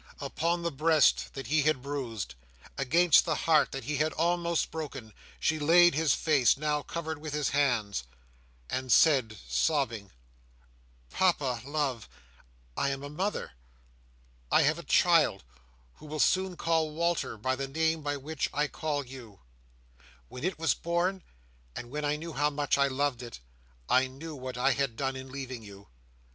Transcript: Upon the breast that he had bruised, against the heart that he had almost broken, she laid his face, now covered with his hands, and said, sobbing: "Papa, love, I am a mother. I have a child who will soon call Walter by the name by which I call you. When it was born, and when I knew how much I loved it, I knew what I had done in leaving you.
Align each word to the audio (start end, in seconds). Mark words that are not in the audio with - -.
Upon 0.19 0.63
the 0.63 0.71
breast 0.71 1.35
that 1.35 1.45
he 1.45 1.61
had 1.61 1.83
bruised, 1.83 2.33
against 2.75 3.23
the 3.23 3.35
heart 3.45 3.71
that 3.71 3.83
he 3.83 3.97
had 3.97 4.13
almost 4.13 4.71
broken, 4.71 5.13
she 5.39 5.59
laid 5.59 5.93
his 5.93 6.15
face, 6.15 6.57
now 6.57 6.81
covered 6.81 7.19
with 7.19 7.33
his 7.35 7.49
hands, 7.49 8.05
and 8.67 8.91
said, 8.91 9.37
sobbing: 9.47 10.09
"Papa, 11.11 11.61
love, 11.65 12.09
I 12.75 12.89
am 12.89 13.03
a 13.03 13.11
mother. 13.11 13.51
I 14.51 14.63
have 14.63 14.79
a 14.79 14.83
child 14.83 15.43
who 15.97 16.07
will 16.07 16.19
soon 16.19 16.57
call 16.57 16.89
Walter 16.89 17.37
by 17.37 17.55
the 17.55 17.67
name 17.67 18.01
by 18.01 18.17
which 18.17 18.49
I 18.51 18.67
call 18.67 19.05
you. 19.05 19.41
When 20.29 20.43
it 20.43 20.57
was 20.57 20.73
born, 20.73 21.21
and 21.75 21.91
when 21.91 22.05
I 22.05 22.15
knew 22.15 22.33
how 22.33 22.49
much 22.49 22.75
I 22.75 22.87
loved 22.87 23.21
it, 23.21 23.39
I 23.87 24.07
knew 24.07 24.33
what 24.35 24.57
I 24.57 24.71
had 24.71 24.95
done 24.95 25.15
in 25.15 25.31
leaving 25.31 25.61
you. 25.61 25.89